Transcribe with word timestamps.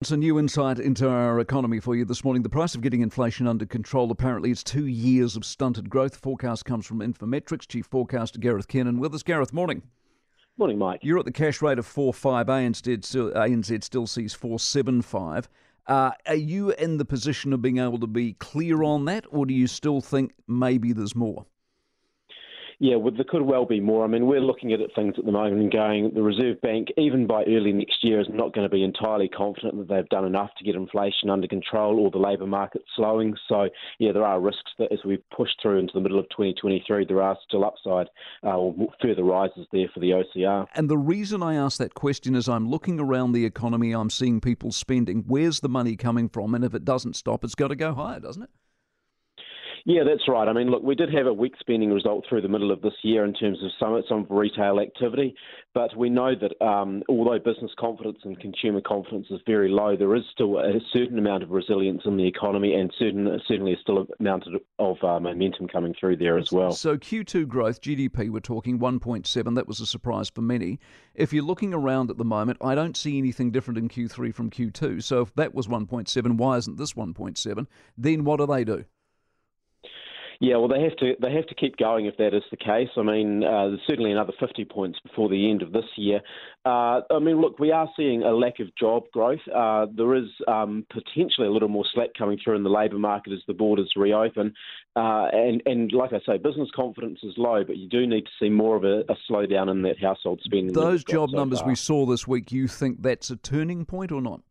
It's 0.00 0.12
a 0.12 0.16
new 0.16 0.38
insight 0.38 0.78
into 0.78 1.08
our 1.08 1.40
economy 1.40 1.80
for 1.80 1.96
you 1.96 2.04
this 2.04 2.22
morning. 2.22 2.44
The 2.44 2.48
price 2.48 2.76
of 2.76 2.82
getting 2.82 3.00
inflation 3.00 3.48
under 3.48 3.66
control. 3.66 4.12
Apparently, 4.12 4.52
is 4.52 4.62
two 4.62 4.86
years 4.86 5.34
of 5.34 5.44
stunted 5.44 5.90
growth. 5.90 6.14
Forecast 6.14 6.64
comes 6.64 6.86
from 6.86 7.00
Infometrics. 7.00 7.66
Chief 7.66 7.84
forecaster 7.84 8.38
Gareth 8.38 8.68
Kiernan 8.68 9.00
with 9.00 9.12
us. 9.12 9.24
Gareth, 9.24 9.52
morning. 9.52 9.82
Morning, 10.56 10.78
Mike. 10.78 11.00
You're 11.02 11.18
at 11.18 11.24
the 11.24 11.32
cash 11.32 11.60
rate 11.60 11.80
of 11.80 11.86
4.5. 11.86 12.46
ANZ 12.46 13.04
still, 13.04 13.32
ANZ 13.32 13.82
still 13.82 14.06
sees 14.06 14.36
4.75. 14.36 15.46
Uh, 15.88 16.12
are 16.26 16.34
you 16.36 16.70
in 16.70 16.98
the 16.98 17.04
position 17.04 17.52
of 17.52 17.60
being 17.60 17.78
able 17.78 17.98
to 17.98 18.06
be 18.06 18.34
clear 18.34 18.84
on 18.84 19.04
that, 19.06 19.24
or 19.30 19.46
do 19.46 19.52
you 19.54 19.66
still 19.66 20.00
think 20.00 20.32
maybe 20.46 20.92
there's 20.92 21.16
more? 21.16 21.44
Yeah, 22.80 22.94
well, 22.94 23.12
there 23.12 23.24
could 23.28 23.42
well 23.42 23.64
be 23.64 23.80
more. 23.80 24.04
I 24.04 24.06
mean, 24.06 24.26
we're 24.26 24.40
looking 24.40 24.72
at 24.72 24.80
things 24.94 25.14
at 25.18 25.24
the 25.24 25.32
moment 25.32 25.60
and 25.60 25.72
going, 25.72 26.12
the 26.14 26.22
Reserve 26.22 26.60
Bank, 26.60 26.88
even 26.96 27.26
by 27.26 27.42
early 27.42 27.72
next 27.72 28.04
year, 28.04 28.20
is 28.20 28.28
not 28.30 28.54
going 28.54 28.68
to 28.68 28.72
be 28.72 28.84
entirely 28.84 29.28
confident 29.28 29.76
that 29.78 29.88
they've 29.88 30.08
done 30.10 30.24
enough 30.24 30.50
to 30.58 30.64
get 30.64 30.76
inflation 30.76 31.28
under 31.28 31.48
control 31.48 31.98
or 31.98 32.10
the 32.12 32.18
labour 32.18 32.46
market 32.46 32.82
slowing. 32.94 33.34
So, 33.48 33.68
yeah, 33.98 34.12
there 34.12 34.24
are 34.24 34.40
risks 34.40 34.70
that 34.78 34.92
as 34.92 35.00
we 35.04 35.18
push 35.34 35.50
through 35.60 35.78
into 35.78 35.92
the 35.92 36.00
middle 36.00 36.20
of 36.20 36.28
2023, 36.30 37.06
there 37.06 37.20
are 37.20 37.36
still 37.46 37.64
upside 37.64 38.06
uh, 38.44 38.56
or 38.56 38.74
further 39.02 39.24
rises 39.24 39.66
there 39.72 39.88
for 39.92 39.98
the 39.98 40.10
OCR. 40.10 40.66
And 40.76 40.88
the 40.88 40.98
reason 40.98 41.42
I 41.42 41.54
ask 41.54 41.78
that 41.78 41.94
question 41.94 42.36
is 42.36 42.48
I'm 42.48 42.68
looking 42.68 43.00
around 43.00 43.32
the 43.32 43.44
economy, 43.44 43.90
I'm 43.90 44.10
seeing 44.10 44.40
people 44.40 44.70
spending. 44.70 45.24
Where's 45.26 45.58
the 45.60 45.68
money 45.68 45.96
coming 45.96 46.28
from? 46.28 46.54
And 46.54 46.64
if 46.64 46.74
it 46.74 46.84
doesn't 46.84 47.16
stop, 47.16 47.42
it's 47.42 47.56
got 47.56 47.68
to 47.68 47.76
go 47.76 47.92
higher, 47.92 48.20
doesn't 48.20 48.44
it? 48.44 48.50
Yeah, 49.88 50.02
that's 50.04 50.28
right. 50.28 50.46
I 50.46 50.52
mean, 50.52 50.68
look, 50.68 50.82
we 50.82 50.94
did 50.94 51.14
have 51.14 51.24
a 51.24 51.32
weak 51.32 51.54
spending 51.58 51.90
result 51.90 52.26
through 52.28 52.42
the 52.42 52.48
middle 52.48 52.70
of 52.70 52.82
this 52.82 52.92
year 53.02 53.24
in 53.24 53.32
terms 53.32 53.56
of 53.62 53.70
some 53.80 54.02
some 54.06 54.26
retail 54.28 54.80
activity, 54.80 55.34
but 55.72 55.96
we 55.96 56.10
know 56.10 56.34
that 56.34 56.62
um, 56.62 57.02
although 57.08 57.38
business 57.38 57.70
confidence 57.80 58.18
and 58.22 58.38
consumer 58.38 58.82
confidence 58.82 59.28
is 59.30 59.40
very 59.46 59.70
low, 59.70 59.96
there 59.96 60.14
is 60.14 60.24
still 60.30 60.58
a 60.58 60.78
certain 60.92 61.18
amount 61.18 61.42
of 61.42 61.48
resilience 61.48 62.02
in 62.04 62.18
the 62.18 62.26
economy, 62.28 62.74
and 62.74 62.92
certain 62.98 63.40
certainly 63.48 63.78
still 63.80 64.00
an 64.00 64.06
amount 64.20 64.44
of 64.78 65.02
uh, 65.02 65.18
momentum 65.20 65.66
coming 65.66 65.94
through 65.98 66.18
there 66.18 66.36
as 66.36 66.52
well. 66.52 66.72
So 66.72 66.98
Q2 66.98 67.48
growth, 67.48 67.80
GDP, 67.80 68.28
we're 68.28 68.40
talking 68.40 68.78
1.7. 68.78 69.54
That 69.54 69.66
was 69.66 69.80
a 69.80 69.86
surprise 69.86 70.28
for 70.28 70.42
many. 70.42 70.80
If 71.14 71.32
you're 71.32 71.42
looking 71.42 71.72
around 71.72 72.10
at 72.10 72.18
the 72.18 72.26
moment, 72.26 72.58
I 72.60 72.74
don't 72.74 72.94
see 72.94 73.16
anything 73.16 73.52
different 73.52 73.78
in 73.78 73.88
Q3 73.88 74.34
from 74.34 74.50
Q2. 74.50 75.02
So 75.02 75.22
if 75.22 75.34
that 75.36 75.54
was 75.54 75.66
1.7, 75.66 76.36
why 76.36 76.58
isn't 76.58 76.76
this 76.76 76.92
1.7? 76.92 77.66
Then 77.96 78.24
what 78.24 78.36
do 78.36 78.46
they 78.46 78.64
do? 78.64 78.84
Yeah, 80.40 80.56
well, 80.58 80.68
they 80.68 80.80
have 80.82 80.96
to 80.98 81.14
they 81.20 81.32
have 81.32 81.46
to 81.46 81.54
keep 81.56 81.76
going 81.78 82.06
if 82.06 82.16
that 82.18 82.32
is 82.32 82.44
the 82.52 82.56
case. 82.56 82.90
I 82.96 83.02
mean, 83.02 83.42
uh, 83.42 83.68
there's 83.68 83.80
certainly 83.88 84.12
another 84.12 84.32
50 84.38 84.64
points 84.66 85.00
before 85.00 85.28
the 85.28 85.50
end 85.50 85.62
of 85.62 85.72
this 85.72 85.84
year. 85.96 86.20
Uh, 86.64 87.00
I 87.10 87.18
mean, 87.20 87.40
look, 87.40 87.58
we 87.58 87.72
are 87.72 87.88
seeing 87.96 88.22
a 88.22 88.30
lack 88.30 88.60
of 88.60 88.68
job 88.76 89.04
growth. 89.12 89.40
Uh, 89.52 89.86
there 89.96 90.14
is 90.14 90.28
um, 90.46 90.86
potentially 90.90 91.48
a 91.48 91.50
little 91.50 91.68
more 91.68 91.84
slack 91.92 92.10
coming 92.16 92.38
through 92.42 92.54
in 92.54 92.62
the 92.62 92.70
labour 92.70 93.00
market 93.00 93.32
as 93.32 93.40
the 93.48 93.52
borders 93.52 93.92
reopen, 93.96 94.54
uh, 94.94 95.26
and 95.32 95.60
and 95.66 95.90
like 95.92 96.12
I 96.12 96.20
say, 96.24 96.38
business 96.38 96.68
confidence 96.74 97.18
is 97.24 97.34
low, 97.36 97.64
but 97.64 97.76
you 97.76 97.88
do 97.88 98.06
need 98.06 98.22
to 98.26 98.30
see 98.40 98.48
more 98.48 98.76
of 98.76 98.84
a, 98.84 99.00
a 99.10 99.16
slowdown 99.28 99.68
in 99.68 99.82
that 99.82 99.98
household 100.00 100.40
spending. 100.44 100.72
Those 100.72 101.02
job 101.02 101.30
so 101.30 101.36
numbers 101.36 101.60
far. 101.60 101.68
we 101.68 101.74
saw 101.74 102.06
this 102.06 102.28
week, 102.28 102.52
you 102.52 102.68
think 102.68 103.02
that's 103.02 103.30
a 103.30 103.36
turning 103.36 103.84
point 103.84 104.12
or 104.12 104.20
not? 104.20 104.42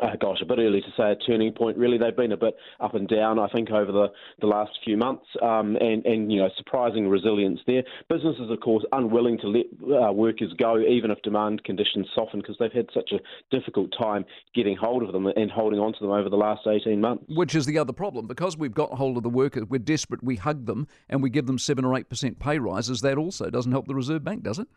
Uh, 0.00 0.16
gosh, 0.20 0.38
a 0.42 0.46
bit 0.46 0.58
early 0.58 0.80
to 0.80 0.92
say 0.96 1.12
a 1.12 1.16
turning 1.16 1.52
point. 1.52 1.76
Really, 1.76 1.98
they've 1.98 2.16
been 2.16 2.32
a 2.32 2.36
bit 2.36 2.54
up 2.80 2.94
and 2.94 3.08
down. 3.08 3.38
I 3.38 3.48
think 3.48 3.70
over 3.70 3.92
the, 3.92 4.08
the 4.40 4.46
last 4.46 4.72
few 4.84 4.96
months, 4.96 5.26
um, 5.42 5.76
and 5.76 6.04
and 6.06 6.32
you 6.32 6.40
know, 6.40 6.48
surprising 6.56 7.08
resilience 7.08 7.60
there. 7.66 7.82
Businesses, 8.08 8.50
of 8.50 8.60
course, 8.60 8.84
unwilling 8.92 9.38
to 9.38 9.48
let 9.48 9.66
uh, 9.82 10.12
workers 10.12 10.52
go, 10.58 10.78
even 10.78 11.10
if 11.10 11.20
demand 11.22 11.64
conditions 11.64 12.06
soften, 12.14 12.40
because 12.40 12.56
they've 12.58 12.72
had 12.72 12.86
such 12.94 13.12
a 13.12 13.20
difficult 13.54 13.92
time 13.98 14.24
getting 14.54 14.76
hold 14.76 15.02
of 15.02 15.12
them 15.12 15.26
and 15.26 15.50
holding 15.50 15.78
on 15.78 15.92
to 15.92 15.98
them 16.00 16.10
over 16.10 16.28
the 16.28 16.36
last 16.36 16.66
eighteen 16.66 17.00
months. 17.00 17.24
Which 17.28 17.54
is 17.54 17.66
the 17.66 17.78
other 17.78 17.92
problem, 17.92 18.26
because 18.26 18.56
we've 18.56 18.74
got 18.74 18.92
hold 18.92 19.16
of 19.16 19.22
the 19.22 19.30
workers, 19.30 19.64
we're 19.68 19.78
desperate. 19.78 20.22
We 20.22 20.36
hug 20.36 20.66
them 20.66 20.88
and 21.08 21.22
we 21.22 21.30
give 21.30 21.46
them 21.46 21.58
seven 21.58 21.84
or 21.84 21.94
eight 21.96 22.08
percent 22.08 22.38
pay 22.38 22.58
rises. 22.58 23.00
That 23.00 23.18
also 23.18 23.50
doesn't 23.50 23.72
help 23.72 23.88
the 23.88 23.94
Reserve 23.94 24.24
Bank, 24.24 24.42
does 24.42 24.58
it? 24.58 24.68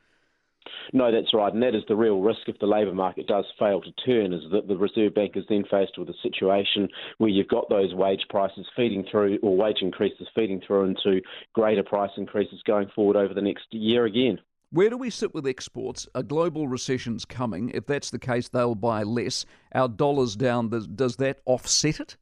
No, 0.94 1.12
that's 1.12 1.34
right, 1.34 1.54
and 1.54 1.64
that 1.64 1.76
is 1.76 1.84
the 1.88 1.96
real 1.96 2.22
risk 2.22 2.42
if 2.48 2.60
the 2.60 2.66
labour 2.66 2.94
market 2.94 3.28
does 3.28 3.46
fail 3.58 3.82
to 3.82 3.92
turn, 4.06 4.34
is 4.34 4.44
that 4.52 4.68
the 4.68 4.78
Reserve 4.78 5.14
Bank 5.14 5.34
is 5.36 5.44
then 5.50 5.64
faced 5.70 5.98
with 5.98 6.10
a 6.10 6.14
situation 6.22 6.88
where 7.18 7.30
you've 7.30 7.48
got 7.48 7.70
those 7.70 7.94
wage 7.94 8.26
prices 8.30 8.66
feeding 8.76 9.06
through, 9.10 9.40
or 9.42 9.58
wage 9.58 9.82
increases 9.82 10.28
feeding 10.36 10.62
through 10.66 10.86
into 10.86 11.22
greater 11.54 11.84
price 11.84 12.12
increases 12.18 12.62
going 12.66 12.90
forward 12.96 13.16
over 13.16 13.34
the 13.34 13.42
next 13.42 13.66
year 13.72 14.06
again. 14.06 14.40
Where 14.72 14.90
do 14.90 14.98
we 14.98 15.10
sit 15.10 15.34
with 15.34 15.48
exports? 15.48 16.08
A 16.14 16.24
global 16.24 16.68
recession's 16.68 17.24
coming. 17.24 17.72
If 17.74 17.86
that's 17.86 18.10
the 18.10 18.20
case, 18.20 18.50
they'll 18.50 18.76
buy 18.76 19.04
less. 19.04 19.46
Our 19.74 19.88
dollar's 19.88 20.36
down. 20.36 20.70
Does 20.70 21.16
that 21.18 21.40
offset 21.46 22.00
it? 22.00 22.18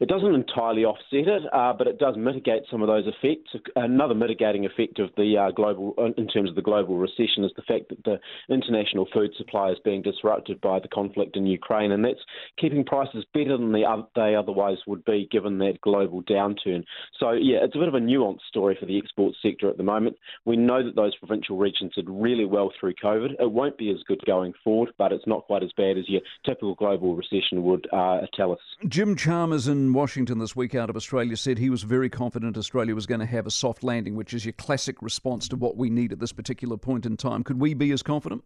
It 0.00 0.08
doesn't 0.08 0.34
entirely 0.34 0.84
offset 0.84 1.28
it, 1.28 1.42
uh, 1.52 1.74
but 1.74 1.86
it 1.86 1.98
does 1.98 2.16
mitigate 2.16 2.62
some 2.70 2.80
of 2.80 2.88
those 2.88 3.04
effects. 3.06 3.54
Another 3.76 4.14
mitigating 4.14 4.64
effect 4.64 4.98
of 4.98 5.10
the 5.16 5.36
uh, 5.36 5.50
global, 5.50 5.94
in 6.16 6.26
terms 6.26 6.48
of 6.48 6.56
the 6.56 6.62
global 6.62 6.96
recession, 6.96 7.44
is 7.44 7.52
the 7.54 7.62
fact 7.62 7.90
that 7.90 8.02
the 8.04 8.18
international 8.52 9.06
food 9.12 9.30
supply 9.36 9.70
is 9.70 9.78
being 9.84 10.00
disrupted 10.00 10.60
by 10.62 10.80
the 10.80 10.88
conflict 10.88 11.36
in 11.36 11.46
Ukraine, 11.46 11.92
and 11.92 12.04
that's 12.04 12.20
keeping 12.58 12.82
prices 12.82 13.26
better 13.34 13.56
than 13.56 13.72
they, 13.72 13.84
they 14.16 14.34
otherwise 14.34 14.78
would 14.86 15.04
be 15.04 15.28
given 15.30 15.58
that 15.58 15.80
global 15.82 16.22
downturn. 16.22 16.82
So, 17.18 17.32
yeah, 17.32 17.58
it's 17.62 17.76
a 17.76 17.78
bit 17.78 17.88
of 17.88 17.94
a 17.94 18.00
nuanced 18.00 18.46
story 18.48 18.76
for 18.80 18.86
the 18.86 18.96
export 18.96 19.34
sector 19.42 19.68
at 19.68 19.76
the 19.76 19.82
moment. 19.82 20.16
We 20.46 20.56
know 20.56 20.82
that 20.82 20.96
those 20.96 21.14
provincial 21.16 21.58
regions 21.58 21.92
did 21.94 22.08
really 22.08 22.46
well 22.46 22.72
through 22.78 22.94
COVID. 23.02 23.32
It 23.38 23.52
won't 23.52 23.76
be 23.76 23.90
as 23.90 24.02
good 24.08 24.22
going 24.26 24.54
forward, 24.64 24.92
but 24.96 25.12
it's 25.12 25.26
not 25.26 25.44
quite 25.44 25.62
as 25.62 25.72
bad 25.76 25.98
as 25.98 26.08
your 26.08 26.22
typical 26.46 26.74
global 26.74 27.14
recession 27.14 27.62
would 27.64 27.86
uh, 27.92 28.20
tell 28.34 28.52
us. 28.52 28.58
Jim 28.88 29.14
Chalmers 29.14 29.68
in 29.90 29.94
Washington 29.94 30.38
this 30.38 30.54
week 30.54 30.76
out 30.76 30.88
of 30.88 30.94
Australia 30.94 31.36
said 31.36 31.58
he 31.58 31.68
was 31.68 31.82
very 31.82 32.08
confident 32.08 32.56
Australia 32.56 32.94
was 32.94 33.06
going 33.06 33.18
to 33.18 33.26
have 33.26 33.44
a 33.44 33.50
soft 33.50 33.82
landing, 33.82 34.14
which 34.14 34.32
is 34.32 34.44
your 34.44 34.52
classic 34.52 35.02
response 35.02 35.48
to 35.48 35.56
what 35.56 35.76
we 35.76 35.90
need 35.90 36.12
at 36.12 36.20
this 36.20 36.30
particular 36.30 36.76
point 36.76 37.06
in 37.06 37.16
time. 37.16 37.42
Could 37.42 37.60
we 37.60 37.74
be 37.74 37.90
as 37.90 38.00
confident? 38.00 38.44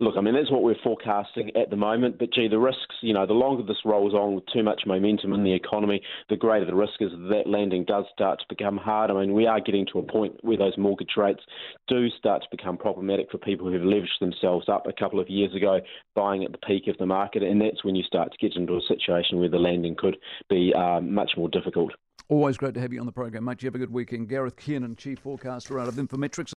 Look, 0.00 0.14
I 0.16 0.20
mean, 0.20 0.34
that's 0.34 0.50
what 0.50 0.62
we're 0.62 0.76
forecasting 0.84 1.50
at 1.56 1.70
the 1.70 1.76
moment. 1.76 2.18
But 2.18 2.32
gee, 2.32 2.46
the 2.46 2.58
risks, 2.58 2.94
you 3.00 3.12
know, 3.12 3.26
the 3.26 3.32
longer 3.32 3.64
this 3.64 3.84
rolls 3.84 4.14
on 4.14 4.36
with 4.36 4.44
too 4.52 4.62
much 4.62 4.82
momentum 4.86 5.32
in 5.32 5.42
the 5.42 5.52
economy, 5.52 6.00
the 6.28 6.36
greater 6.36 6.64
the 6.64 6.74
risk 6.74 6.94
is 7.00 7.10
that, 7.30 7.42
landing 7.46 7.84
does 7.84 8.04
start 8.12 8.38
to 8.38 8.44
become 8.48 8.76
hard. 8.76 9.10
I 9.10 9.14
mean, 9.14 9.32
we 9.32 9.46
are 9.46 9.60
getting 9.60 9.86
to 9.92 9.98
a 9.98 10.02
point 10.02 10.36
where 10.42 10.56
those 10.56 10.78
mortgage 10.78 11.16
rates 11.16 11.40
do 11.88 12.08
start 12.10 12.42
to 12.42 12.48
become 12.56 12.76
problematic 12.76 13.30
for 13.30 13.38
people 13.38 13.68
who've 13.70 13.82
leveraged 13.82 14.20
themselves 14.20 14.68
up 14.68 14.86
a 14.86 14.92
couple 14.92 15.18
of 15.18 15.28
years 15.28 15.54
ago, 15.54 15.80
buying 16.14 16.44
at 16.44 16.52
the 16.52 16.58
peak 16.58 16.86
of 16.86 16.96
the 16.98 17.06
market. 17.06 17.42
And 17.42 17.60
that's 17.60 17.82
when 17.82 17.96
you 17.96 18.04
start 18.04 18.30
to 18.30 18.38
get 18.38 18.56
into 18.56 18.74
a 18.74 18.80
situation 18.86 19.38
where 19.40 19.48
the 19.48 19.58
landing 19.58 19.96
could 19.96 20.16
be 20.48 20.72
um, 20.74 21.12
much 21.12 21.32
more 21.36 21.48
difficult. 21.48 21.92
Always 22.30 22.58
great 22.58 22.74
to 22.74 22.80
have 22.80 22.92
you 22.92 23.00
on 23.00 23.06
the 23.06 23.12
program, 23.12 23.44
mate. 23.44 23.62
You 23.62 23.68
have 23.68 23.74
a 23.74 23.78
good 23.78 23.90
weekend. 23.90 24.28
Gareth 24.28 24.56
Kiernan, 24.56 24.96
Chief 24.96 25.18
Forecaster 25.18 25.80
out 25.80 25.88
of 25.88 25.94
Infometrics. 25.94 26.52